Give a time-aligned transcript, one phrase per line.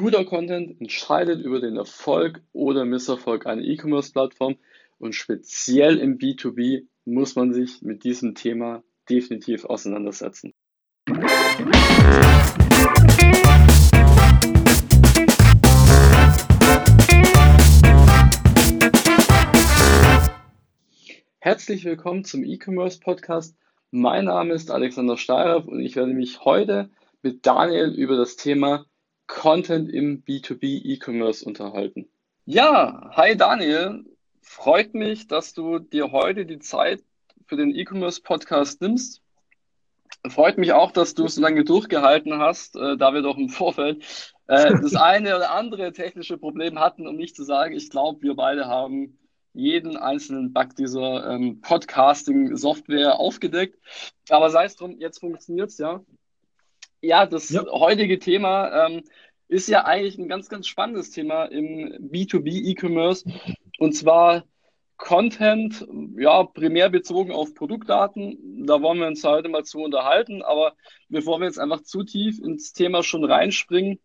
[0.00, 4.54] Guter Content entscheidet über den Erfolg oder Misserfolg einer E-Commerce-Plattform
[4.98, 10.54] und speziell im B2B muss man sich mit diesem Thema definitiv auseinandersetzen.
[21.40, 23.56] Herzlich willkommen zum E-Commerce Podcast.
[23.90, 26.88] Mein Name ist Alexander Steirer und ich werde mich heute
[27.22, 28.86] mit Daniel über das Thema
[29.28, 32.08] Content im B2B E-Commerce unterhalten.
[32.46, 34.04] Ja, hi Daniel.
[34.40, 37.04] Freut mich, dass du dir heute die Zeit
[37.46, 39.22] für den E-Commerce Podcast nimmst.
[40.26, 44.02] Freut mich auch, dass du so lange durchgehalten hast, äh, da wir doch im Vorfeld
[44.48, 48.34] äh, das eine oder andere technische Problem hatten, um nicht zu sagen, ich glaube, wir
[48.34, 49.18] beide haben
[49.52, 53.78] jeden einzelnen Bug dieser ähm, Podcasting-Software aufgedeckt.
[54.30, 56.00] Aber sei es drum, jetzt funktioniert es ja.
[57.00, 57.64] Ja, das ja.
[57.70, 59.04] heutige Thema ähm,
[59.48, 63.28] ist ja eigentlich ein ganz, ganz spannendes Thema im B2B E-Commerce.
[63.78, 64.44] Und zwar
[64.96, 68.66] Content, ja, primär bezogen auf Produktdaten.
[68.66, 70.42] Da wollen wir uns heute mal zu unterhalten.
[70.42, 70.74] Aber
[71.08, 74.00] bevor wir jetzt einfach zu tief ins Thema schon reinspringen,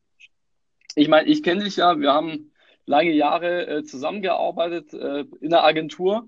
[0.96, 2.52] ich meine, ich kenne dich ja, wir haben
[2.86, 6.28] lange Jahre äh, zusammengearbeitet äh, in der Agentur.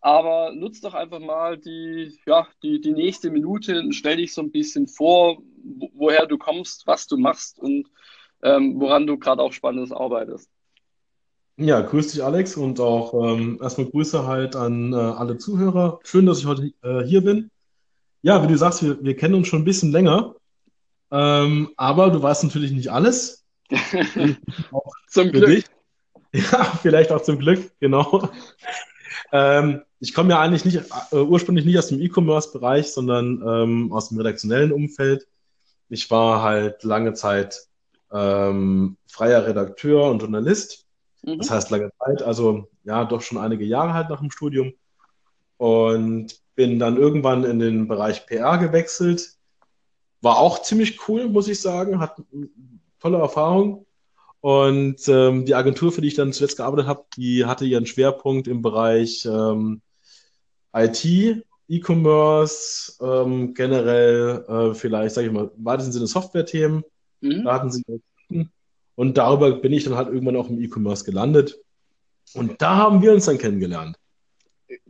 [0.00, 4.40] Aber nutz doch einfach mal die, ja, die, die nächste Minute und stell dich so
[4.40, 5.38] ein bisschen vor,
[5.94, 7.86] woher du kommst, was du machst und
[8.42, 10.48] ähm, woran du gerade auch Spannendes arbeitest.
[11.58, 16.00] Ja, grüß dich, Alex, und auch ähm, erstmal Grüße halt an äh, alle Zuhörer.
[16.04, 17.50] Schön, dass ich heute äh, hier bin.
[18.22, 20.34] Ja, wie du sagst, wir, wir kennen uns schon ein bisschen länger,
[21.10, 23.44] ähm, aber du weißt natürlich nicht alles.
[25.08, 25.46] zum Glück.
[25.46, 25.64] Dich.
[26.32, 28.28] Ja, vielleicht auch zum Glück, genau.
[29.32, 34.08] Ähm, ich komme ja eigentlich nicht, äh, ursprünglich nicht aus dem E-Commerce-Bereich, sondern ähm, aus
[34.08, 35.28] dem redaktionellen Umfeld.
[35.90, 37.68] Ich war halt lange Zeit
[38.10, 40.86] ähm, freier Redakteur und Journalist.
[41.22, 41.38] Mhm.
[41.38, 44.72] Das heißt lange Zeit, also ja, doch schon einige Jahre halt nach dem Studium.
[45.58, 49.36] Und bin dann irgendwann in den Bereich PR gewechselt.
[50.22, 52.00] War auch ziemlich cool, muss ich sagen.
[52.00, 52.22] Hat
[52.98, 53.86] tolle Erfahrung.
[54.40, 58.48] Und ähm, die Agentur, für die ich dann zuletzt gearbeitet habe, die hatte ihren Schwerpunkt
[58.48, 59.82] im Bereich ähm,
[60.72, 66.84] IT, E-Commerce, ähm, generell äh, vielleicht, sage ich mal, im weitesten Sinne Software-Themen.
[67.20, 67.44] Mhm.
[67.44, 67.82] Da hatten sie
[68.96, 71.58] und darüber bin ich dann halt irgendwann auch im E-Commerce gelandet.
[72.34, 73.96] Und da haben wir uns dann kennengelernt.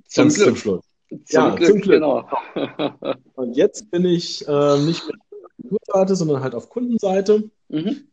[0.09, 0.47] Zum Ganz Glück.
[0.47, 0.85] Zum Schluss.
[1.09, 1.95] Zum ja, Glück, zum Glück.
[1.95, 2.29] Genau.
[3.35, 7.51] Und jetzt bin ich äh, nicht mehr auf Agenturseite, sondern halt auf Kundenseite.
[7.69, 8.09] Mhm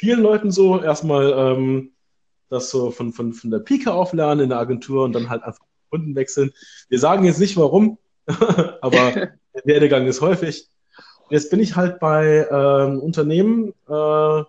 [0.00, 0.80] vielen Leuten so.
[0.82, 1.92] Erstmal ähm,
[2.48, 5.64] das so von, von, von der Pike auflernen in der Agentur und dann halt einfach
[5.90, 6.52] Kunden wechseln.
[6.88, 9.12] Wir sagen jetzt nicht warum, aber
[9.54, 10.68] der Werdegang ist häufig.
[11.28, 14.40] Jetzt bin ich halt bei ähm, Unternehmen, äh,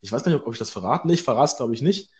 [0.00, 2.10] ich weiß nicht, ob ich das verraten, ich verrate glaube ich nicht.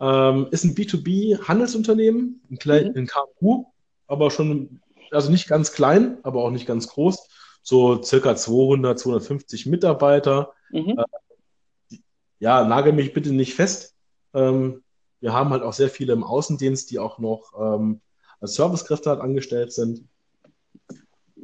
[0.00, 2.96] Ähm, ist ein B2B-Handelsunternehmen, ein, klein, mhm.
[2.96, 3.66] ein KMU,
[4.06, 4.80] aber schon,
[5.10, 7.28] also nicht ganz klein, aber auch nicht ganz groß.
[7.62, 10.52] So circa 200, 250 Mitarbeiter.
[10.70, 10.98] Mhm.
[10.98, 11.96] Äh,
[12.38, 13.94] ja, nagel mich bitte nicht fest.
[14.32, 14.82] Ähm,
[15.20, 18.00] wir haben halt auch sehr viele im Außendienst, die auch noch ähm,
[18.40, 20.04] als Servicekräfte halt angestellt sind.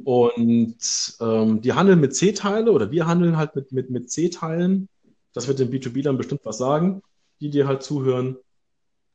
[0.03, 0.77] Und
[1.19, 4.89] ähm, die handeln mit C-Teile oder wir handeln halt mit, mit, mit C-Teilen.
[5.33, 7.01] Das wird dem B2B dann bestimmt was sagen,
[7.39, 8.37] die dir halt zuhören.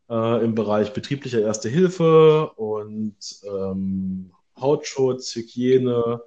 [0.08, 6.20] Äh, Im Bereich betrieblicher Erste Hilfe und ähm, Hautschutz, Hygiene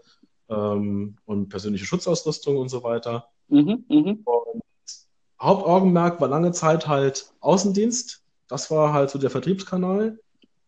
[0.50, 3.30] ähm, und persönliche Schutzausrüstung und so weiter.
[3.48, 4.16] Mhm, mh.
[4.26, 4.64] Und
[5.40, 8.25] Hauptaugenmerk war lange Zeit halt Außendienst.
[8.48, 10.20] Das war halt so der Vertriebskanal.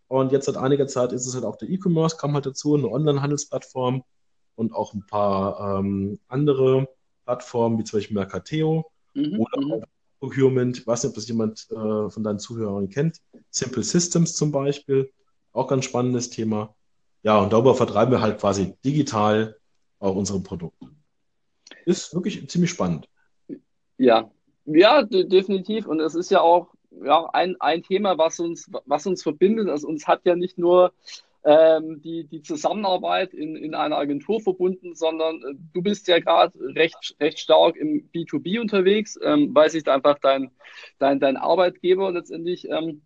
[0.08, 2.90] Und jetzt seit einiger Zeit ist es halt auch der E-Commerce, kam halt dazu, eine
[2.90, 4.04] Online-Handelsplattform
[4.56, 6.88] und auch ein paar ähm, andere
[7.26, 9.74] Plattformen, wie zum Beispiel Mercateo mhm, oder mhm.
[9.74, 9.84] auch
[10.20, 10.78] Procurement.
[10.78, 13.18] Ich weiß nicht, ob das jemand äh, von deinen Zuhörern kennt.
[13.50, 15.12] Simple Systems zum Beispiel,
[15.52, 16.74] auch ganz spannendes Thema.
[17.24, 19.58] Ja, und darüber vertreiben wir halt quasi digital
[20.00, 20.88] auch unsere Produkte.
[21.86, 23.10] Ist wirklich ziemlich spannend.
[23.98, 24.32] Ja,
[24.66, 25.88] ja, definitiv.
[25.88, 29.70] Und es ist ja auch ja, ein, ein Thema, was uns, was uns verbindet.
[29.70, 30.94] Also uns hat ja nicht nur
[31.44, 36.54] ähm, die, die Zusammenarbeit in, in einer Agentur verbunden, sondern äh, du bist ja gerade
[36.76, 40.52] recht, recht stark im B2B unterwegs, ähm, weil sich da einfach dein,
[41.00, 43.02] dein, dein Arbeitgeber letztendlich ähm,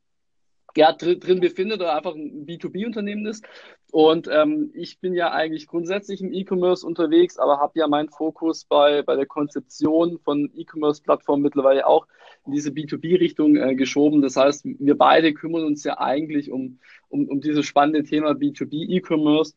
[0.76, 3.46] ja, drin, befindet oder einfach ein B2B-Unternehmen ist.
[3.92, 8.64] Und ähm, ich bin ja eigentlich grundsätzlich im E-Commerce unterwegs, aber habe ja meinen Fokus
[8.66, 12.08] bei, bei der Konzeption von E-Commerce-Plattformen mittlerweile auch
[12.46, 14.22] in diese B2B-Richtung äh, geschoben.
[14.22, 16.80] Das heißt, wir beide kümmern uns ja eigentlich um,
[17.10, 19.56] um, um dieses spannende Thema B2B-E-Commerce.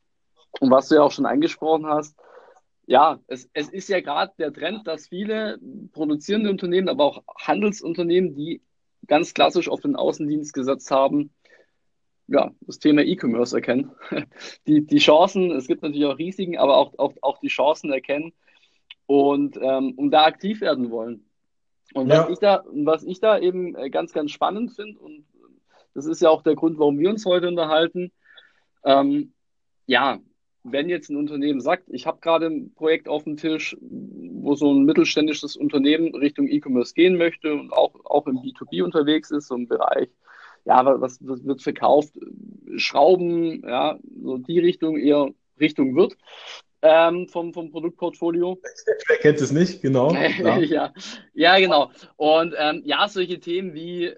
[0.61, 2.17] Und was du ja auch schon angesprochen hast,
[2.87, 5.59] ja, es, es ist ja gerade der Trend, dass viele
[5.93, 8.61] produzierende Unternehmen, aber auch Handelsunternehmen, die
[9.07, 11.31] ganz klassisch auf den Außendienst gesetzt haben,
[12.27, 13.93] ja, das Thema E-Commerce erkennen.
[14.67, 18.33] Die, die Chancen, es gibt natürlich auch Risiken, aber auch, auch, auch die Chancen erkennen
[19.07, 21.25] und, ähm, und da aktiv werden wollen.
[21.93, 22.31] Und was, ja.
[22.31, 25.27] ich da, was ich da eben äh, ganz, ganz spannend finde, und
[25.93, 28.11] das ist ja auch der Grund, warum wir uns heute unterhalten,
[28.85, 29.33] ähm,
[29.87, 30.19] ja,
[30.63, 33.77] wenn jetzt ein Unternehmen sagt, ich habe gerade ein Projekt auf dem Tisch,
[34.45, 39.31] wo so ein mittelständisches Unternehmen Richtung E-Commerce gehen möchte und auch, auch im B2B unterwegs
[39.31, 40.09] ist, so im Bereich,
[40.65, 42.19] ja, was, was wird verkauft?
[42.77, 45.31] Schrauben, ja, so die Richtung eher
[45.61, 46.17] Richtung wird
[46.83, 48.61] ähm, vom, vom Produktportfolio.
[49.09, 50.13] Wer kennt es nicht, genau.
[50.61, 50.93] ja.
[51.33, 51.91] ja, genau.
[52.17, 54.13] Und ähm, ja, solche Themen wie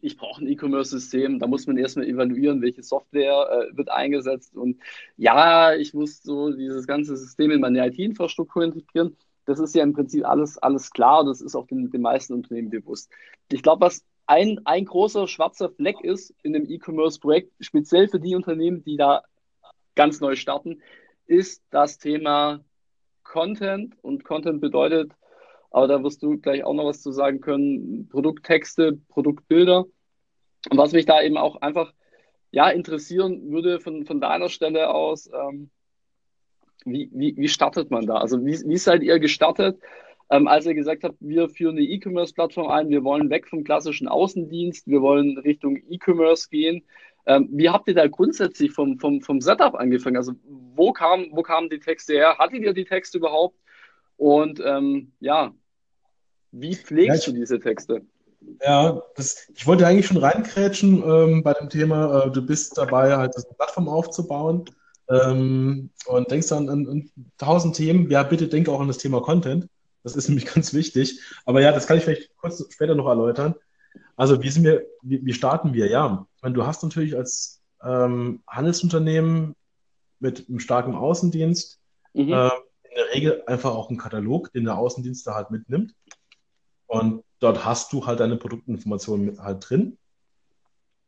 [0.00, 4.56] ich brauche ein E-Commerce-System, da muss man erstmal evaluieren, welche Software äh, wird eingesetzt.
[4.56, 4.78] Und
[5.16, 9.16] ja, ich muss so dieses ganze System in meine IT-Infrastruktur integrieren.
[9.48, 12.34] Das ist ja im Prinzip alles, alles klar und das ist auch den, den meisten
[12.34, 13.10] Unternehmen bewusst.
[13.50, 18.34] Ich glaube, was ein, ein großer schwarzer Fleck ist in dem E-Commerce-Projekt, speziell für die
[18.34, 19.22] Unternehmen, die da
[19.94, 20.82] ganz neu starten,
[21.26, 22.60] ist das Thema
[23.22, 23.94] Content.
[24.02, 25.12] Und Content bedeutet
[25.70, 28.08] aber da wirst du gleich auch noch was zu sagen können.
[28.08, 29.84] Produkttexte, Produktbilder.
[30.70, 31.92] Und was mich da eben auch einfach
[32.50, 35.70] ja, interessieren würde von, von deiner Stelle aus, ähm,
[36.84, 38.16] wie, wie, wie startet man da?
[38.16, 39.78] Also wie, wie seid ihr gestartet,
[40.30, 44.08] ähm, als ihr gesagt habt, wir führen eine E-Commerce-Plattform ein, wir wollen weg vom klassischen
[44.08, 46.84] Außendienst, wir wollen Richtung E-Commerce gehen.
[47.26, 50.16] Ähm, wie habt ihr da grundsätzlich vom, vom, vom Setup angefangen?
[50.16, 50.32] Also
[50.74, 52.38] wo, kam, wo kamen die Texte her?
[52.38, 53.56] Hattet ihr die Texte überhaupt?
[54.16, 55.54] Und ähm, ja,
[56.52, 58.02] wie pflegst ja, ich, du diese Texte?
[58.62, 63.16] Ja, das, ich wollte eigentlich schon reinkrätschen ähm, bei dem Thema, äh, du bist dabei,
[63.16, 64.64] halt das Plattform aufzubauen
[65.08, 68.10] ähm, und denkst dann an, tausend Themen.
[68.10, 69.68] Ja, bitte denk auch an das Thema Content.
[70.02, 71.20] Das ist nämlich ganz wichtig.
[71.44, 73.54] Aber ja, das kann ich vielleicht kurz später noch erläutern.
[74.16, 75.88] Also, wie, sind wir, wie, wie starten wir?
[75.88, 79.54] Ja, ich meine, du hast natürlich als ähm, Handelsunternehmen
[80.20, 81.78] mit einem starken Außendienst
[82.14, 82.32] mhm.
[82.32, 85.94] äh, in der Regel einfach auch einen Katalog, den der Außendienst da halt mitnimmt.
[86.86, 89.98] Und dort hast du halt deine Produktinformationen halt drin.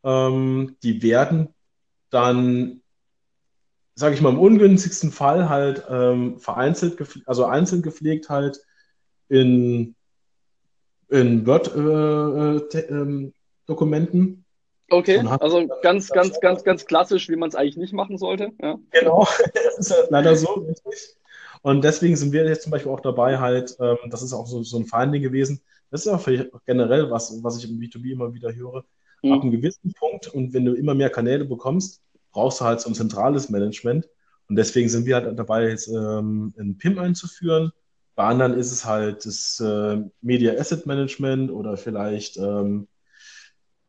[0.05, 1.55] Ähm, die werden
[2.11, 2.80] dann,
[4.01, 8.59] sage ich mal, im ungünstigsten Fall halt ähm, vereinzelt, also einzeln gepflegt halt
[9.29, 9.95] in,
[11.11, 14.23] in Word-Dokumenten.
[14.23, 14.37] Äh, äh,
[14.93, 18.51] Okay, also ganz, ganz, ganz, ganz klassisch, wie man es eigentlich nicht machen sollte.
[18.61, 18.77] Ja.
[18.91, 19.25] Genau,
[19.55, 21.15] das ist ja leider so, richtig.
[21.63, 24.65] Und deswegen sind wir jetzt zum Beispiel auch dabei, halt, ähm, das ist auch so,
[24.65, 25.61] so ein Finding gewesen.
[25.93, 26.27] Das ist auch
[26.67, 28.85] generell was, was ich im B2B immer wieder höre.
[29.23, 29.33] Mhm.
[29.33, 32.91] Ab einem gewissen Punkt und wenn du immer mehr Kanäle bekommst, brauchst du halt so
[32.91, 34.09] ein zentrales Management.
[34.49, 37.73] Und deswegen sind wir halt dabei, jetzt ähm, ein PIM einzuführen.
[38.17, 42.89] Bei anderen ist es halt das äh, Media Asset Management oder vielleicht, ähm,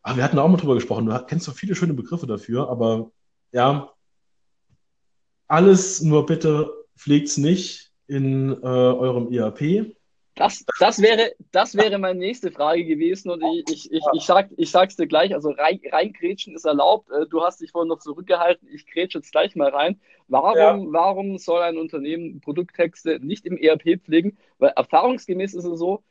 [0.03, 3.11] ach, wir hatten auch mal drüber gesprochen, du kennst so viele schöne Begriffe dafür, aber
[3.51, 3.91] ja,
[5.47, 9.95] alles nur bitte pflegt es nicht in äh, eurem ERP.
[10.35, 14.49] Das, das, wäre, das wäre meine nächste Frage gewesen und ich, ich, ich, ich, sag,
[14.55, 17.09] ich sag's dir gleich, also rein, reingrätschen ist erlaubt.
[17.11, 19.99] Äh, du hast dich vorhin noch zurückgehalten, ich grätsche jetzt gleich mal rein.
[20.29, 20.79] Warum, ja.
[20.87, 24.37] warum soll ein Unternehmen Produkttexte nicht im ERP pflegen?
[24.57, 26.03] Weil erfahrungsgemäß ist es so,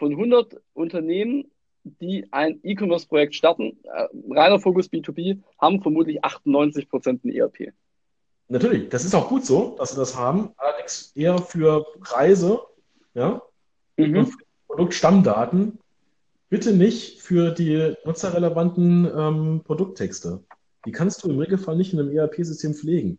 [0.00, 1.50] von 100 Unternehmen,
[1.84, 7.72] die ein E-Commerce-Projekt starten, äh, reiner Fokus B2B, haben vermutlich 98 Prozent ein ERP.
[8.48, 10.52] Natürlich, das ist auch gut so, dass sie das haben.
[10.56, 12.60] Allerdings eher für Preise,
[13.14, 13.40] ja,
[14.08, 14.32] mhm.
[14.66, 15.78] Produktstammdaten.
[16.48, 20.42] Bitte nicht für die nutzerrelevanten ähm, Produkttexte.
[20.84, 23.18] Die kannst du im Regelfall nicht in einem ERP-System pflegen.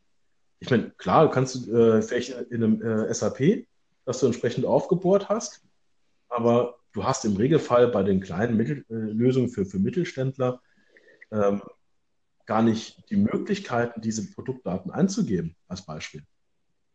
[0.60, 3.66] Ich meine, klar, du kannst äh, vielleicht in einem äh, SAP,
[4.06, 5.62] das du entsprechend aufgebohrt hast,
[6.30, 10.62] aber du hast im Regelfall bei den kleinen Mittel, äh, Lösungen für, für Mittelständler
[11.32, 11.62] ähm,
[12.46, 16.24] gar nicht die Möglichkeiten, diese Produktdaten einzugeben, als Beispiel.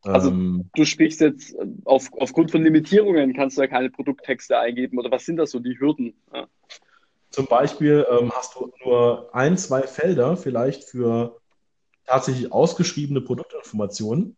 [0.03, 4.59] Also ähm, du sprichst jetzt äh, auf, aufgrund von Limitierungen kannst du ja keine Produkttexte
[4.59, 6.15] eingeben oder was sind das so die Hürden?
[6.33, 6.47] Ja.
[7.31, 11.37] Zum Beispiel ähm, hast du nur ein, zwei Felder vielleicht für
[12.07, 14.37] tatsächlich ausgeschriebene Produktinformationen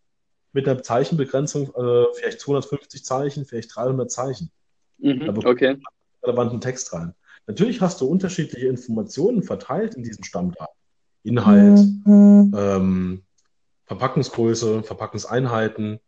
[0.53, 4.51] mit einer Zeichenbegrenzung, äh, vielleicht 250 Zeichen, vielleicht 300 Zeichen.
[4.99, 5.77] Mhm, da okay.
[6.23, 7.15] relevanten Text rein.
[7.47, 10.75] Natürlich hast du unterschiedliche Informationen verteilt in diesen Stammdaten.
[11.25, 12.53] Inhalt, mhm.
[12.57, 13.23] ähm,
[13.89, 15.99] Verpackungsgröße, Verpackungseinheiten,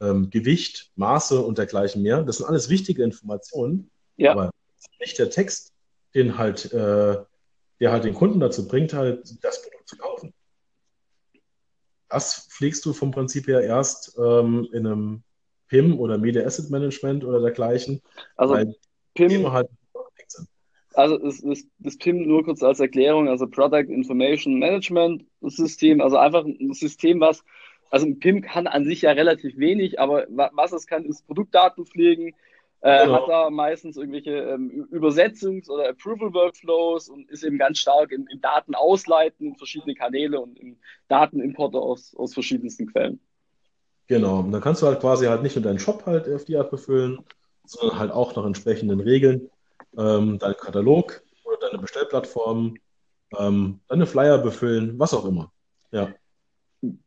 [0.00, 2.22] ähm, Gewicht, Maße und dergleichen mehr.
[2.22, 4.32] Das sind alles wichtige Informationen, ja.
[4.32, 4.50] aber
[5.00, 5.72] nicht der Text,
[6.14, 7.16] den halt, äh,
[7.80, 10.34] der halt den Kunden dazu bringt, halt das Produkt zu kaufen.
[12.08, 15.22] Das pflegst du vom Prinzip her erst ähm, in einem
[15.68, 18.02] PIM oder Media Asset Management oder dergleichen.
[18.36, 18.56] Also
[19.14, 19.79] PIM halt sind.
[21.00, 26.18] Also das, das, das PIM nur kurz als Erklärung, also Product Information Management System, also
[26.18, 27.42] einfach ein System, was,
[27.90, 31.86] also ein PIM kann an sich ja relativ wenig, aber was es kann, ist Produktdaten
[31.86, 32.34] pflegen,
[32.82, 33.14] äh, genau.
[33.14, 38.40] hat da meistens irgendwelche ähm, Übersetzungs- oder Approval-Workflows und ist eben ganz stark im, im
[38.42, 40.76] Daten ausleiten in verschiedene Kanäle und im
[41.08, 43.20] Datenimporte aus, aus verschiedensten Quellen.
[44.06, 46.56] Genau, und dann kannst du halt quasi halt nicht nur deinen Shop halt auf die
[46.56, 47.20] Art befüllen,
[47.64, 49.48] sondern halt auch nach entsprechenden Regeln
[49.96, 52.76] ähm, deinen Katalog oder deine Bestellplattform,
[53.38, 55.52] ähm, deine Flyer befüllen, was auch immer.
[55.92, 56.12] Ja.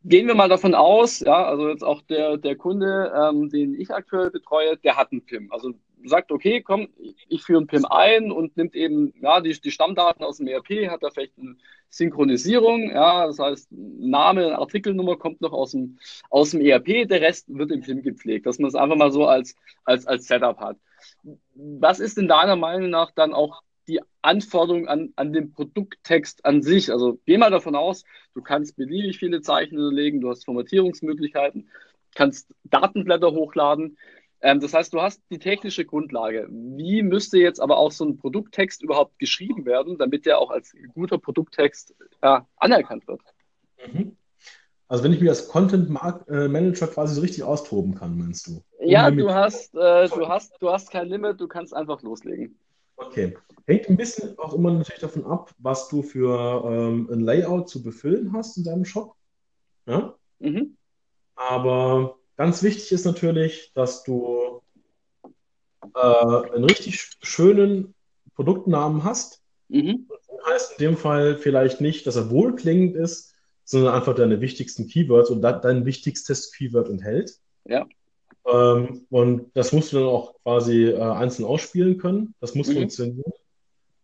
[0.04, 3.90] Gehen wir mal davon aus, ja, also jetzt auch der, der Kunde, ähm, den ich
[3.90, 5.52] aktuell betreue, der hat einen PIM.
[5.52, 5.74] Also
[6.06, 6.90] sagt, okay, komm,
[7.28, 10.90] ich führe einen PIM ein und nimmt eben ja, die, die Stammdaten aus dem ERP,
[10.90, 11.56] hat da vielleicht eine
[11.90, 15.98] Synchronisierung, ja, das heißt, Name, Artikelnummer kommt noch aus dem,
[16.30, 19.26] aus dem ERP, der Rest wird im PIM gepflegt, dass man es einfach mal so
[19.26, 20.78] als, als, als Setup hat.
[21.56, 26.62] Was ist in deiner Meinung nach dann auch die Anforderung an, an den Produkttext an
[26.62, 26.92] sich.
[26.92, 28.04] Also geh mal davon aus,
[28.34, 31.70] du kannst beliebig viele Zeichen hinterlegen, du hast Formatierungsmöglichkeiten,
[32.16, 33.98] kannst Datenblätter hochladen.
[34.42, 36.48] Ähm, das heißt, du hast die technische Grundlage.
[36.50, 40.76] Wie müsste jetzt aber auch so ein Produkttext überhaupt geschrieben werden, damit der auch als
[40.94, 43.22] guter Produkttext ja, anerkannt wird?
[43.92, 44.18] Mhm.
[44.88, 45.90] Also wenn ich mich als Content
[46.28, 48.62] äh, Manager quasi so richtig austoben kann, meinst du?
[48.84, 52.58] Ja, du hast, äh, du hast, du hast kein Limit, du kannst einfach loslegen.
[52.96, 53.36] Okay.
[53.66, 57.82] Hängt ein bisschen auch immer natürlich davon ab, was du für ähm, ein Layout zu
[57.82, 59.16] befüllen hast in deinem Shop.
[59.86, 60.16] Ja?
[60.40, 60.76] Mhm.
[61.36, 64.62] Aber ganz wichtig ist natürlich, dass du
[65.96, 67.96] äh, einen richtig schönen
[68.36, 69.42] Produktnamen hast.
[69.70, 70.08] Mhm.
[70.10, 74.88] Das heißt in dem Fall vielleicht nicht, dass er wohlklingend ist, sondern einfach deine wichtigsten
[74.88, 77.40] Keywords und dein wichtigstes Keyword enthält.
[77.66, 77.88] Ja.
[78.46, 82.36] Ähm, und das musst du dann auch quasi äh, einzeln ausspielen können.
[82.40, 82.74] Das muss mhm.
[82.74, 83.34] funktionieren.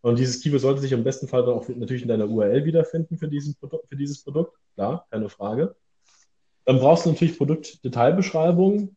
[0.01, 3.17] Und dieses Keyword sollte sich im besten Fall dann auch natürlich in deiner URL wiederfinden
[3.17, 4.57] für, diesen Produ für dieses Produkt.
[4.75, 5.75] Klar, keine Frage.
[6.65, 8.95] Dann brauchst du natürlich Produktdetailbeschreibungen.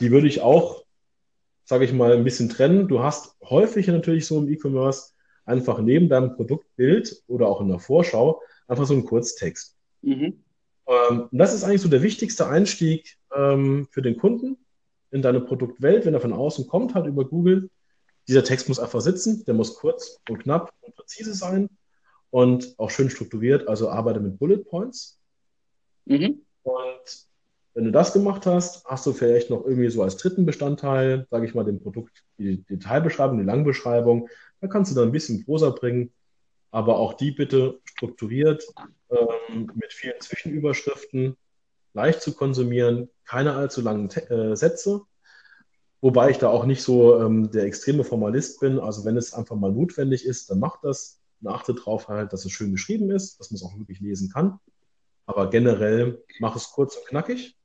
[0.00, 0.84] Die würde ich auch,
[1.64, 2.88] sage ich mal, ein bisschen trennen.
[2.88, 5.12] Du hast häufig natürlich so im E-Commerce
[5.44, 9.76] einfach neben deinem Produktbild oder auch in der Vorschau einfach so einen Kurztext.
[10.00, 10.42] Mhm.
[10.88, 14.58] Ähm, und das ist eigentlich so der wichtigste Einstieg ähm, für den Kunden
[15.12, 17.70] in deine Produktwelt, wenn er von außen kommt, halt über Google.
[18.28, 21.68] Dieser Text muss einfach sitzen, der muss kurz und knapp und präzise sein
[22.30, 25.20] und auch schön strukturiert, also arbeite mit Bullet Points.
[26.06, 26.42] Mhm.
[26.62, 27.26] Und
[27.74, 31.46] wenn du das gemacht hast, hast du vielleicht noch irgendwie so als dritten Bestandteil, sage
[31.46, 34.28] ich mal, den Produkt, die Detailbeschreibung, die Langbeschreibung.
[34.60, 36.12] Da kannst du dann ein bisschen Prosa bringen,
[36.70, 38.66] aber auch die bitte strukturiert
[39.10, 41.36] ähm, mit vielen Zwischenüberschriften,
[41.94, 45.02] leicht zu konsumieren, keine allzu langen äh, Sätze.
[46.00, 48.78] Wobei ich da auch nicht so ähm, der extreme Formalist bin.
[48.78, 52.44] Also wenn es einfach mal notwendig ist, dann macht das und achte darauf halt, dass
[52.44, 54.58] es schön geschrieben ist, dass man es auch wirklich lesen kann.
[55.26, 57.56] Aber generell mach es kurz und knackig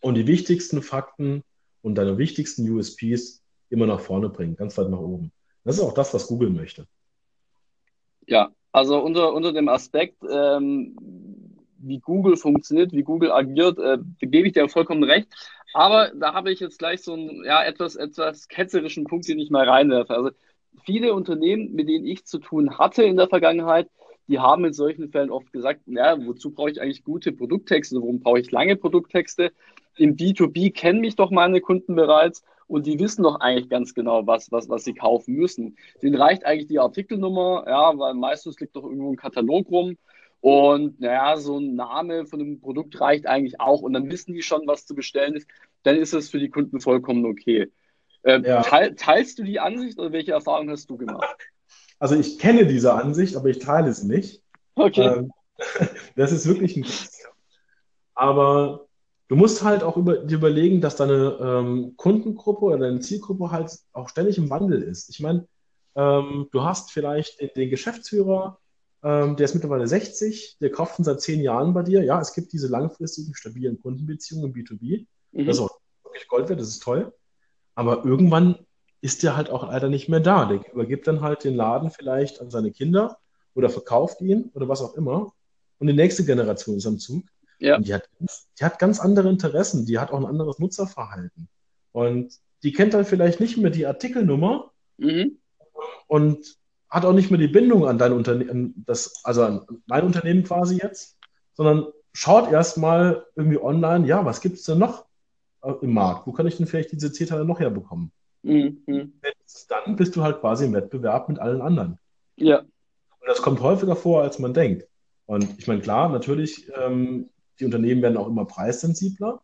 [0.00, 1.42] und die wichtigsten Fakten
[1.82, 5.32] und deine wichtigsten USPs immer nach vorne bringen, ganz weit nach oben.
[5.64, 6.86] Das ist auch das, was Google möchte.
[8.26, 10.96] Ja, also unter, unter dem Aspekt, ähm,
[11.78, 15.28] wie Google funktioniert, wie Google agiert, äh, gebe ich dir vollkommen recht.
[15.74, 19.50] Aber da habe ich jetzt gleich so einen ja, etwas, etwas ketzerischen Punkt, den ich
[19.50, 20.14] mal reinwerfe.
[20.14, 20.30] Also
[20.84, 23.88] viele Unternehmen, mit denen ich zu tun hatte in der Vergangenheit,
[24.28, 28.20] die haben in solchen Fällen oft gesagt, ja, wozu brauche ich eigentlich gute Produkttexte, warum
[28.20, 29.52] brauche ich lange Produkttexte?
[29.96, 34.26] Im B2B kennen mich doch meine Kunden bereits und die wissen doch eigentlich ganz genau,
[34.26, 35.76] was, was, was sie kaufen müssen.
[36.02, 39.96] Denen reicht eigentlich die Artikelnummer, ja, weil meistens liegt doch irgendwo ein Katalog rum
[40.40, 43.82] und naja, so ein Name von einem Produkt reicht eigentlich auch.
[43.82, 45.48] Und dann wissen die schon, was zu bestellen ist.
[45.82, 47.70] Dann ist es für die Kunden vollkommen okay.
[48.22, 48.62] Äh, ja.
[48.62, 51.36] teil, teilst du die Ansicht oder welche Erfahrungen hast du gemacht?
[51.98, 54.42] Also ich kenne diese Ansicht, aber ich teile sie nicht.
[54.74, 55.06] Okay.
[55.06, 55.32] Ähm,
[56.16, 56.86] das ist wirklich ein
[58.14, 58.85] Aber
[59.28, 63.70] du musst halt auch über, dir überlegen, dass deine ähm, Kundengruppe oder deine Zielgruppe halt
[63.92, 65.08] auch ständig im Wandel ist.
[65.10, 65.46] Ich meine,
[65.94, 68.58] ähm, du hast vielleicht den, den Geschäftsführer,
[69.02, 72.04] ähm, der ist mittlerweile 60, der kauft schon seit zehn Jahren bei dir.
[72.04, 75.06] Ja, es gibt diese langfristigen, stabilen Kundenbeziehungen im B2B.
[75.32, 75.46] Mhm.
[75.46, 77.12] Das ist auch wirklich Gold wert, das ist toll.
[77.74, 78.56] Aber irgendwann
[79.00, 80.46] ist der halt auch leider nicht mehr da.
[80.46, 83.18] Der übergibt dann halt den Laden vielleicht an seine Kinder
[83.54, 85.32] oder verkauft ihn oder was auch immer.
[85.78, 87.24] Und die nächste Generation ist am Zug.
[87.58, 87.76] Ja.
[87.76, 88.08] Und die hat,
[88.58, 91.48] die hat ganz andere Interessen, die hat auch ein anderes Nutzerverhalten.
[91.92, 95.38] Und die kennt dann vielleicht nicht mehr die Artikelnummer mhm.
[96.06, 96.56] und
[96.88, 100.78] hat auch nicht mehr die Bindung an dein Unternehmen, das, also an mein Unternehmen quasi
[100.80, 101.16] jetzt,
[101.54, 105.06] sondern schaut erstmal irgendwie online, ja, was gibt es denn noch?
[105.82, 106.26] im Markt.
[106.26, 108.12] Wo kann ich denn vielleicht diese C-Teile noch herbekommen?
[108.42, 108.82] Mhm.
[109.68, 111.98] Dann bist du halt quasi im Wettbewerb mit allen anderen.
[112.36, 112.60] Ja.
[112.60, 114.86] Und das kommt häufiger vor, als man denkt.
[115.26, 119.42] Und ich meine, klar, natürlich, ähm, die Unternehmen werden auch immer preissensibler.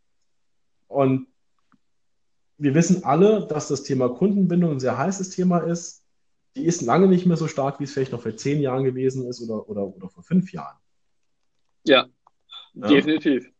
[0.89, 1.27] Und
[2.59, 6.05] wir wissen alle, dass das Thema Kundenbindung ein sehr heißes Thema ist.
[6.55, 9.27] Die ist lange nicht mehr so stark, wie es vielleicht noch vor zehn Jahren gewesen
[9.27, 10.77] ist oder, oder, oder vor fünf Jahren.
[11.85, 12.07] Ja,
[12.75, 12.89] ja.
[12.89, 13.51] definitiv.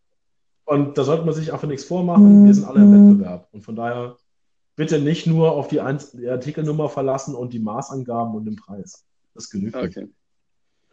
[0.65, 2.47] Und da sollte man sich einfach nichts vormachen.
[2.47, 3.49] Wir sind alle im Wettbewerb.
[3.53, 4.17] Und von daher
[4.77, 9.05] bitte nicht nur auf die, Artikelnummer verlassen und die Maßangaben und den Preis.
[9.35, 10.03] Das genügt okay.
[10.03, 10.15] nicht.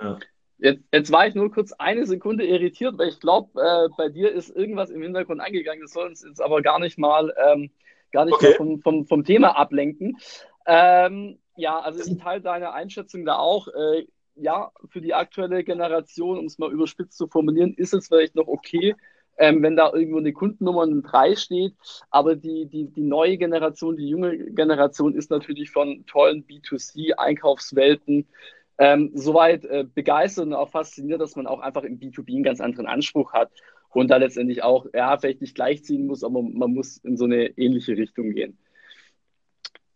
[0.01, 0.17] Ja.
[0.59, 4.31] Jetzt, jetzt, war ich nur kurz eine Sekunde irritiert, weil ich glaube, äh, bei dir
[4.31, 5.81] ist irgendwas im Hintergrund eingegangen.
[5.81, 7.71] Das soll uns jetzt aber gar nicht mal, ähm,
[8.11, 8.55] gar nicht okay.
[8.55, 10.17] vom, vom, vom, Thema ablenken.
[10.65, 13.69] Ähm, ja, also ich teile deine Einschätzung da auch.
[13.69, 18.35] Äh, ja, für die aktuelle Generation, um es mal überspitzt zu formulieren, ist es vielleicht
[18.35, 18.95] noch okay,
[19.37, 21.73] ähm, wenn da irgendwo eine Kundennummer ein Preis steht.
[22.09, 28.27] Aber die, die, die neue Generation, die junge Generation ist natürlich von tollen B2C-Einkaufswelten
[28.79, 32.61] ähm, soweit äh, begeistert und auch fasziniert, dass man auch einfach im B2B einen ganz
[32.61, 33.51] anderen Anspruch hat
[33.89, 37.47] und da letztendlich auch, ja, vielleicht nicht gleichziehen muss, aber man muss in so eine
[37.57, 38.57] ähnliche Richtung gehen.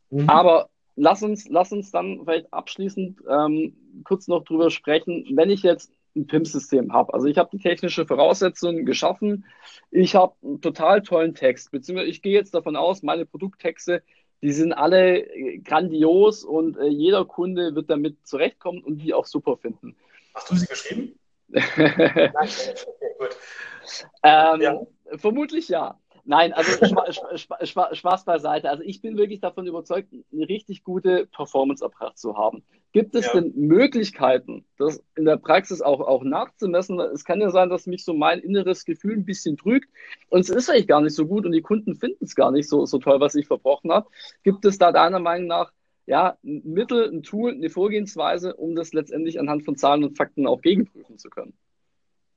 [0.10, 0.30] Mhm.
[0.30, 5.64] Aber lass uns, lass uns dann vielleicht abschließend ähm, kurz noch drüber sprechen, wenn ich
[5.64, 7.14] jetzt ein PIM-System habe.
[7.14, 9.46] Also ich habe die technische Voraussetzung geschaffen,
[9.92, 14.04] ich habe einen total tollen Text, beziehungsweise ich gehe jetzt davon aus, meine Produkttexte,
[14.44, 19.26] die sind alle äh, grandios und äh, jeder Kunde wird damit zurechtkommen und die auch
[19.26, 19.96] super finden.
[20.36, 21.18] Hast du sie geschrieben?
[21.48, 21.64] Nein,
[22.36, 23.38] okay, gut.
[24.22, 24.82] Ähm, ja.
[25.16, 26.00] Vermutlich ja.
[26.26, 26.72] Nein, also
[27.94, 28.70] Spaß beiseite.
[28.70, 32.64] Also ich bin wirklich davon überzeugt, eine richtig gute Performance erbracht zu haben.
[32.94, 33.34] Gibt es ja.
[33.34, 36.98] denn Möglichkeiten, das in der Praxis auch, auch nachzumessen?
[37.00, 39.90] Es kann ja sein, dass mich so mein inneres Gefühl ein bisschen trügt
[40.30, 42.70] und es ist eigentlich gar nicht so gut und die Kunden finden es gar nicht
[42.70, 44.08] so, so toll, was ich verbrochen habe.
[44.44, 45.74] Gibt es da deiner Meinung nach
[46.06, 50.48] ja, ein Mittel, ein Tool, eine Vorgehensweise, um das letztendlich anhand von Zahlen und Fakten
[50.48, 51.54] auch gegenprüfen zu können?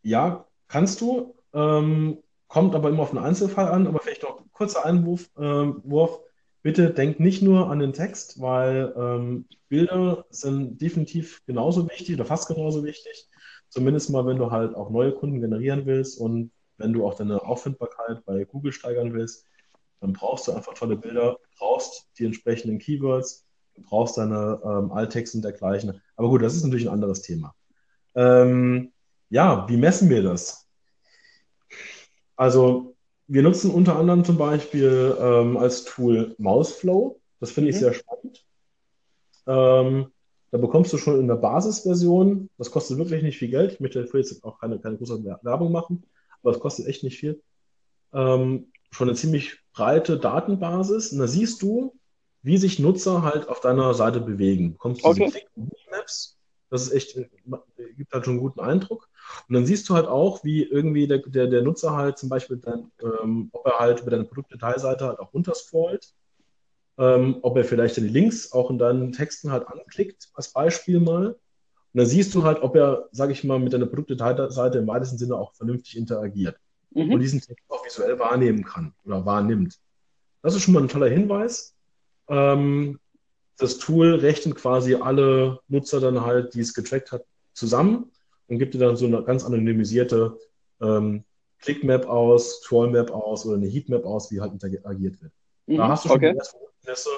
[0.02, 1.34] Ja, kannst du.
[1.52, 5.30] Ähm, kommt aber immer auf den Einzelfall an, aber vielleicht noch ein kurzer Einwurf.
[5.36, 6.20] Äh, Wurf.
[6.62, 12.24] Bitte denkt nicht nur an den Text, weil ähm, Bilder sind definitiv genauso wichtig oder
[12.24, 13.28] fast genauso wichtig.
[13.68, 17.42] Zumindest mal, wenn du halt auch neue Kunden generieren willst und wenn du auch deine
[17.42, 19.46] Auffindbarkeit bei Google steigern willst,
[20.00, 23.46] dann brauchst du einfach tolle Bilder, brauchst die entsprechenden Keywords,
[23.82, 26.00] brauchst deine ähm, Alttexte und dergleichen.
[26.16, 27.54] Aber gut, das ist natürlich ein anderes Thema.
[28.14, 28.92] Ähm,
[29.28, 30.65] ja, wie messen wir das?
[32.36, 32.94] Also
[33.28, 37.20] wir nutzen unter anderem zum Beispiel ähm, als Tool Mouseflow.
[37.40, 37.80] Das finde ich mhm.
[37.80, 38.44] sehr spannend.
[39.46, 40.12] Ähm,
[40.50, 43.72] da bekommst du schon in der Basisversion, das kostet wirklich nicht viel Geld.
[43.72, 46.04] Ich möchte dafür jetzt auch keine, keine große Werbung machen,
[46.42, 47.42] aber es kostet echt nicht viel.
[48.12, 51.12] Ähm, schon eine ziemlich breite Datenbasis.
[51.12, 51.94] Und da siehst du,
[52.42, 54.68] wie sich Nutzer halt auf deiner Seite bewegen.
[54.68, 55.32] Du bekommst okay.
[55.56, 56.38] diese Maps.
[56.70, 57.28] Das ist echt, äh,
[57.96, 59.08] gibt halt schon einen guten Eindruck.
[59.48, 62.58] Und dann siehst du halt auch, wie irgendwie der, der, der Nutzer halt zum Beispiel,
[62.58, 66.12] dann, ähm, ob er halt über deine Produktdetailseite halt auch runterscrollt,
[66.98, 71.28] ähm, ob er vielleicht die Links auch in deinen Texten halt anklickt, als Beispiel mal.
[71.28, 71.38] Und
[72.00, 75.36] dann siehst du halt, ob er, sage ich mal, mit deiner Produktdetailseite im weitesten Sinne
[75.36, 76.56] auch vernünftig interagiert
[76.90, 77.12] mhm.
[77.12, 79.78] und diesen Text auch visuell wahrnehmen kann oder wahrnimmt.
[80.42, 81.74] Das ist schon mal ein toller Hinweis.
[82.28, 82.98] Ähm,
[83.58, 88.10] das Tool rechnet quasi alle Nutzer dann halt, die es getrackt hat, zusammen
[88.48, 90.38] und gibt dir dann so eine ganz anonymisierte
[90.80, 91.24] ähm,
[91.60, 95.32] Clickmap aus, Trollmap aus oder eine Heatmap aus, wie halt interagiert wird.
[95.66, 96.32] Mhm, da hast du schon okay.
[96.32, 97.10] die ersten Interesse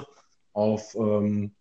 [0.52, 1.54] auf, ähm,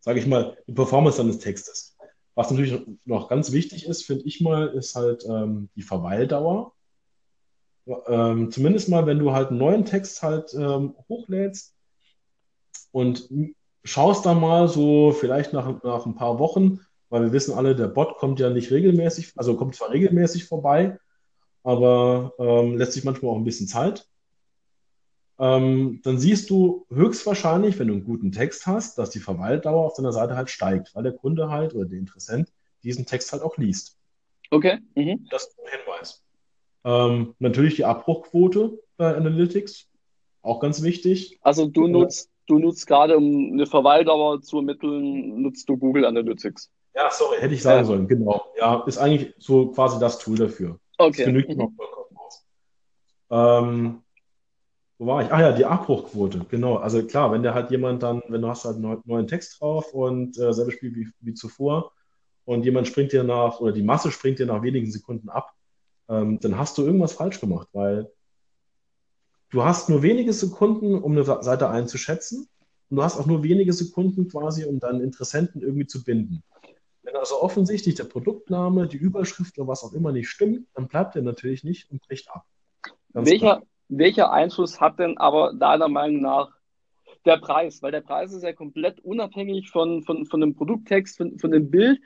[0.00, 1.96] sage ich mal, die Performance deines Textes.
[2.34, 6.72] Was natürlich noch ganz wichtig ist, finde ich mal, ist halt ähm, die Verweildauer.
[8.06, 11.74] Ähm, zumindest mal, wenn du halt einen neuen Text halt ähm, hochlädst
[12.92, 13.28] und
[13.82, 17.88] schaust da mal so vielleicht nach, nach ein paar Wochen, weil wir wissen alle, der
[17.88, 20.98] Bot kommt ja nicht regelmäßig, also kommt zwar regelmäßig vorbei,
[21.62, 24.06] aber ähm, lässt sich manchmal auch ein bisschen Zeit.
[25.38, 29.94] Ähm, dann siehst du höchstwahrscheinlich, wenn du einen guten Text hast, dass die Verweildauer auf
[29.94, 33.56] deiner Seite halt steigt, weil der Kunde halt oder der Interessent diesen Text halt auch
[33.56, 33.98] liest.
[34.50, 34.78] Okay.
[34.94, 35.26] Mhm.
[35.30, 36.22] Das ist ein Hinweis.
[36.84, 39.88] Ähm, natürlich die Abbruchquote bei Analytics,
[40.42, 41.38] auch ganz wichtig.
[41.42, 46.70] Also du nutzt, du nutzt gerade, um eine Verweildauer zu ermitteln, nutzt du Google Analytics.
[46.94, 47.84] Ja, sorry, hätte ich sagen ja.
[47.84, 48.44] sollen, genau.
[48.58, 50.78] Ja, ist eigentlich so quasi das Tool dafür.
[50.98, 51.18] Okay.
[51.18, 51.74] Das genügt mhm.
[51.76, 52.46] vollkommen aus.
[53.30, 54.02] Ähm,
[54.98, 55.32] wo war ich?
[55.32, 56.76] Ah ja, die Abbruchquote, genau.
[56.76, 59.94] Also klar, wenn der halt jemand dann, wenn du hast halt einen neuen Text drauf
[59.94, 61.92] und äh, selbe Spiel wie, wie zuvor
[62.44, 65.54] und jemand springt dir nach, oder die Masse springt dir nach wenigen Sekunden ab,
[66.08, 68.10] ähm, dann hast du irgendwas falsch gemacht, weil
[69.50, 72.48] du hast nur wenige Sekunden, um eine Seite einzuschätzen.
[72.90, 76.42] Und du hast auch nur wenige Sekunden quasi, um deinen Interessenten irgendwie zu binden.
[77.02, 81.16] Wenn also offensichtlich der Produktname, die Überschrift oder was auch immer nicht stimmt, dann bleibt
[81.16, 82.44] er natürlich nicht und bricht ab.
[83.12, 86.50] welcher, welcher Einfluss hat denn aber deiner Meinung nach
[87.24, 87.82] der Preis?
[87.82, 91.70] Weil der Preis ist ja komplett unabhängig von, von, von dem Produkttext, von, von dem
[91.70, 92.00] Bild,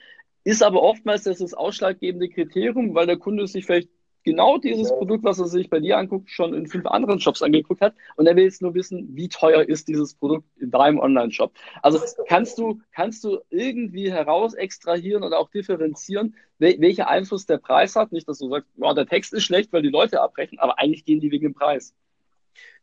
[0.45, 3.89] ist aber oftmals das, das ausschlaggebende Kriterium, weil der Kunde sich vielleicht
[4.25, 4.89] genau dieses.
[4.89, 7.95] Produkt, was er sich bei dir anguckt, schon in fünf anderen Shops angeguckt hat.
[8.17, 11.53] Und er will jetzt nur wissen, wie teuer ist dieses Produkt in deinem Online-Shop.
[11.83, 17.59] Also kannst du, kannst du irgendwie heraus extrahieren oder auch differenzieren, wel welcher Einfluss der
[17.59, 18.13] Preis hat?
[18.13, 21.05] Nicht, dass du sagst, wow, der Text ist schlecht, weil die Leute abbrechen, aber eigentlich
[21.05, 21.95] gehen die wegen dem Preis.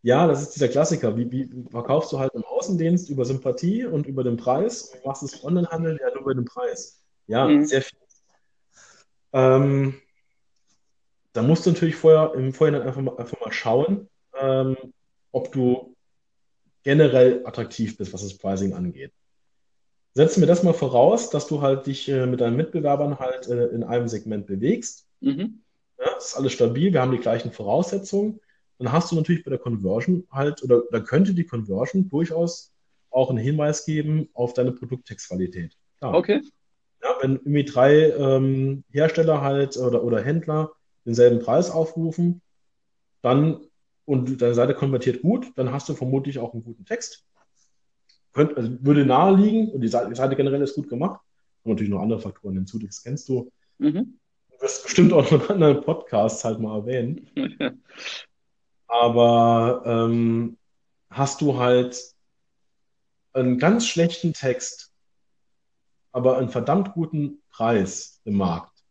[0.04, 1.16] Ja, das ist dieser Klassiker.
[1.16, 5.24] Wie, wie verkaufst du halt im Außendienst über Sympathie und über den Preis und machst
[5.24, 7.04] es Onlinehandel ja nur über den Preis?
[7.28, 7.66] Ja, mhm.
[7.66, 7.98] sehr viel.
[9.34, 10.01] Ähm,
[11.34, 14.76] da musst du natürlich vorher im Vorhinein einfach mal, einfach mal schauen, ähm,
[15.32, 15.96] ob du
[16.84, 19.12] generell attraktiv bist, was das Pricing angeht.
[20.14, 23.68] Setzen wir das mal voraus, dass du halt dich äh, mit deinen Mitbewerbern halt äh,
[23.68, 25.06] in einem Segment bewegst.
[25.22, 25.62] Mhm.
[25.98, 28.42] Ja, das ist alles stabil, wir haben die gleichen Voraussetzungen.
[28.78, 32.74] Dann hast du natürlich bei der Conversion halt, oder da könnte die Conversion durchaus
[33.12, 35.78] auch einen Hinweis geben auf deine Produkttextqualität.
[36.02, 36.42] Okay.
[37.04, 40.72] Ja, wenn irgendwie drei ähm, Hersteller halt oder, oder Händler
[41.06, 42.42] denselben Preis aufrufen,
[43.22, 43.62] dann
[44.06, 47.26] und deine Seite konvertiert gut, dann hast du vermutlich auch einen guten Text.
[48.34, 51.20] Könnt, also würde naheliegen und die Seite, die Seite, generell ist gut gemacht.
[51.64, 53.52] Und natürlich noch andere Faktoren hinzu, das kennst du.
[53.78, 54.18] Mhm.
[54.50, 57.30] Du wirst bestimmt auch noch in anderen Podcasts halt mal erwähnen.
[58.88, 60.58] Aber ähm,
[61.10, 62.02] hast du halt
[63.34, 64.92] einen ganz schlechten Text,
[66.12, 68.84] aber einen verdammt guten Preis im Markt,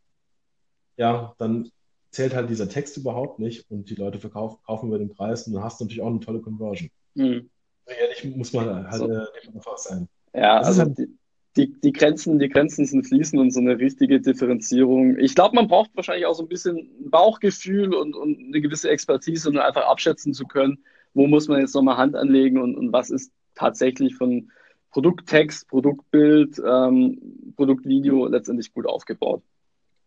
[0.97, 1.71] ja, dann
[2.11, 5.55] zählt halt dieser Text überhaupt nicht und die Leute verkaufen, kaufen über den Preis und
[5.55, 6.91] dann hast du natürlich auch eine tolle Conversion.
[7.15, 7.51] Mhm.
[7.87, 9.11] Ehrlich muss man halt so.
[9.11, 10.09] äh, einfach sein.
[10.35, 11.09] Ja, das also halt die,
[11.57, 15.19] die, die, Grenzen, die Grenzen sind fließend und so eine richtige Differenzierung.
[15.19, 19.49] Ich glaube, man braucht wahrscheinlich auch so ein bisschen Bauchgefühl und, und eine gewisse Expertise,
[19.49, 20.79] um einfach abschätzen zu können,
[21.15, 24.51] wo muss man jetzt nochmal Hand anlegen und, und was ist tatsächlich von
[24.93, 29.43] Produkttext, Produktbild, ähm, Produktvideo letztendlich gut aufgebaut.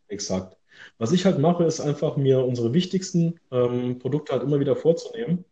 [0.08, 0.58] Exakt.
[0.98, 5.46] Was ich halt mache, ist einfach mir unsere wichtigsten ähm, Produkte halt immer wieder vorzunehmen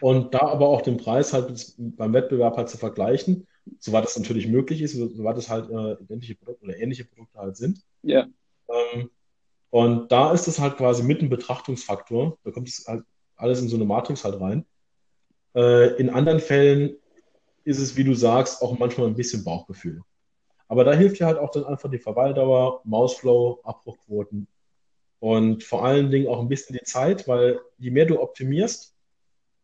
[0.00, 3.46] und da aber auch den Preis halt beim Wettbewerb halt zu vergleichen,
[3.78, 7.56] soweit es natürlich möglich ist, soweit es halt äh, identische Produkte oder ähnliche Produkte halt
[7.56, 7.80] sind.
[8.02, 8.26] Ja.
[8.68, 9.10] Ähm,
[9.70, 13.04] und da ist es halt quasi mit einem Betrachtungsfaktor, da kommt es halt
[13.36, 14.64] alles in so eine Matrix halt rein.
[15.54, 16.96] Äh, in anderen Fällen
[17.64, 20.02] ist es, wie du sagst, auch manchmal ein bisschen Bauchgefühl.
[20.68, 24.46] Aber da hilft dir halt auch dann einfach die Verweildauer, Mausflow, Abbruchquoten
[25.20, 28.94] und vor allen Dingen auch ein bisschen die Zeit, weil je mehr du optimierst,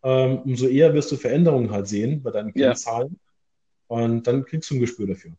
[0.03, 3.19] ähm, umso eher wirst du Veränderungen halt sehen bei deinen Kennzahlen.
[3.89, 3.97] Ja.
[3.97, 5.33] Und dann kriegst du ein Gespür dafür.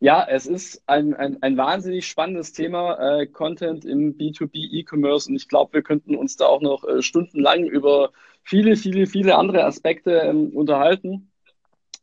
[0.00, 5.28] Ja, es ist ein, ein, ein wahnsinnig spannendes Thema, äh, Content im B2B E-Commerce.
[5.28, 8.12] Und ich glaube, wir könnten uns da auch noch äh, stundenlang über
[8.44, 11.27] viele, viele, viele andere Aspekte ähm, unterhalten.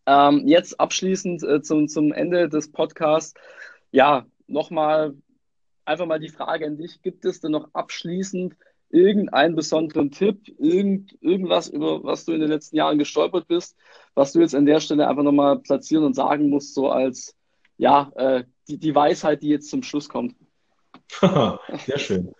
[0.05, 3.33] Ähm, jetzt abschließend äh, zum, zum Ende des Podcasts.
[3.91, 5.15] Ja, nochmal
[5.85, 7.01] einfach mal die Frage an dich.
[7.01, 8.55] Gibt es denn noch abschließend
[8.89, 13.75] irgendeinen besonderen Tipp, irgend, irgendwas, über was du in den letzten Jahren gestolpert bist,
[14.13, 17.35] was du jetzt an der Stelle einfach nochmal platzieren und sagen musst, so als,
[17.77, 20.35] ja, äh, die, die Weisheit, die jetzt zum Schluss kommt?
[21.19, 22.33] Sehr schön.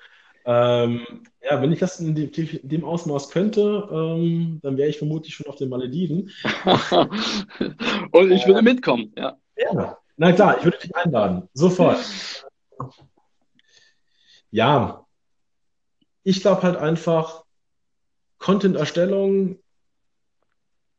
[0.47, 1.05] Ähm,
[1.41, 5.55] ja, wenn ich das in dem, Ausmaß könnte, ähm, dann wäre ich vermutlich schon auf
[5.55, 6.29] den Malediven.
[8.12, 9.38] Und ich würde mitkommen, ja.
[9.58, 11.49] Ja, na klar, ich würde dich einladen.
[11.53, 11.97] Sofort.
[14.51, 15.05] Ja,
[16.23, 17.43] ich glaube halt einfach,
[18.38, 19.58] Content-Erstellung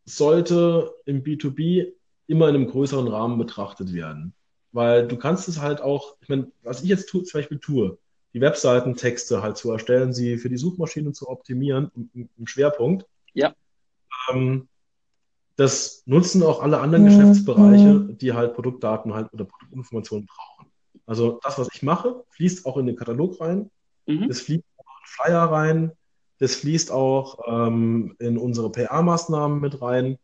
[0.04, 1.92] sollte im B2B
[2.26, 4.34] immer in einem größeren Rahmen betrachtet werden.
[4.72, 7.98] Weil du kannst es halt auch, ich meine, was ich jetzt tu, zum Beispiel tue,
[8.36, 13.06] die Webseitentexte halt zu erstellen, sie für die Suchmaschinen zu optimieren im, im Schwerpunkt.
[13.32, 13.54] Ja.
[14.30, 14.68] Ähm,
[15.56, 17.08] das nutzen auch alle anderen mhm.
[17.08, 20.70] Geschäftsbereiche, die halt Produktdaten halt oder Produktinformationen brauchen.
[21.06, 23.70] Also das, was ich mache, fließt auch in den Katalog rein.
[24.04, 24.28] Mhm.
[24.28, 25.92] Das fließt auch in Flyer rein.
[26.38, 30.18] Das fließt auch ähm, in unsere PR-Maßnahmen mit rein.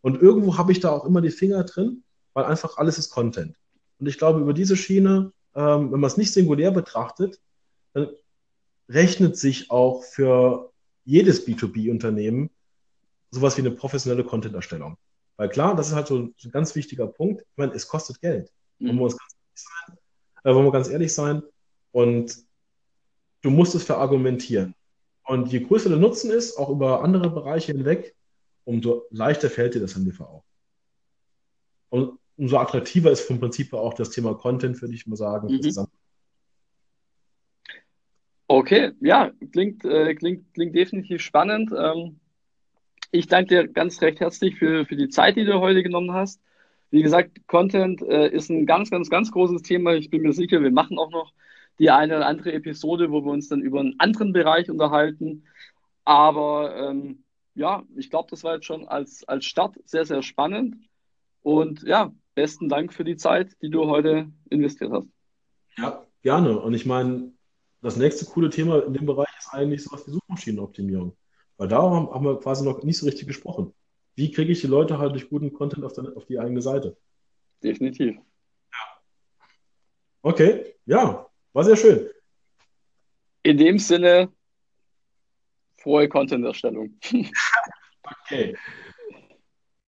[0.00, 2.02] Und irgendwo habe ich da auch immer die Finger drin,
[2.32, 3.58] weil einfach alles ist Content.
[3.98, 7.38] Und ich glaube, über diese Schiene, ähm, wenn man es nicht singulär betrachtet,
[8.88, 10.72] rechnet sich auch für
[11.04, 12.50] jedes B2B-Unternehmen
[13.30, 14.96] sowas wie eine professionelle Content-Erstellung.
[15.36, 17.42] Weil klar, das ist halt so ein ganz wichtiger Punkt.
[17.42, 18.52] Ich meine, es kostet Geld.
[18.78, 18.98] Mhm.
[18.98, 19.98] Ganz ehrlich sein.
[20.44, 21.42] Äh, wollen wir ganz ehrlich sein.
[21.92, 22.36] Und
[23.42, 24.74] du musst es verargumentieren.
[25.24, 28.14] Und je größer der Nutzen ist, auch über andere Bereiche hinweg,
[28.64, 30.44] umso leichter fällt dir das im Liefer auch.
[31.90, 35.48] Und umso attraktiver ist vom Prinzip auch das Thema Content, würde ich mal sagen.
[35.48, 35.86] Mhm.
[38.50, 41.70] Okay, ja, klingt, äh, klingt, klingt definitiv spannend.
[41.78, 42.18] Ähm,
[43.10, 46.40] ich danke dir ganz recht herzlich für, für die Zeit, die du heute genommen hast.
[46.90, 49.92] Wie gesagt, Content äh, ist ein ganz, ganz, ganz großes Thema.
[49.92, 51.34] Ich bin mir sicher, wir machen auch noch
[51.78, 55.44] die eine oder andere Episode, wo wir uns dann über einen anderen Bereich unterhalten.
[56.06, 60.76] Aber ähm, ja, ich glaube, das war jetzt schon als, als Start sehr, sehr spannend.
[61.42, 65.08] Und ja, besten Dank für die Zeit, die du heute investiert hast.
[65.76, 66.58] Ja, gerne.
[66.58, 67.32] Und ich meine,
[67.80, 71.16] das nächste coole Thema in dem Bereich ist eigentlich sowas wie Suchmaschinenoptimierung.
[71.56, 73.74] Weil da haben, haben wir quasi noch nicht so richtig gesprochen.
[74.14, 76.96] Wie kriege ich die Leute halt durch guten Content auf, der, auf die eigene Seite?
[77.62, 78.16] Definitiv.
[78.16, 78.78] Ja.
[80.22, 82.08] Okay, ja, war sehr schön.
[83.42, 84.32] In dem Sinne,
[85.76, 86.98] frohe Content-Erstellung.
[88.02, 88.56] okay.